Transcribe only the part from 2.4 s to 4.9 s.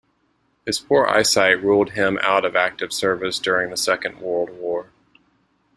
of active service during the Second World War.